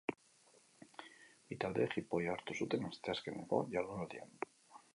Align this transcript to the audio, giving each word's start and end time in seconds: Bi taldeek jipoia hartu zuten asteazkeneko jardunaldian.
Bi 1.51 1.57
taldeek 1.65 1.93
jipoia 1.97 2.31
hartu 2.37 2.57
zuten 2.65 2.89
asteazkeneko 2.89 3.61
jardunaldian. 3.77 4.35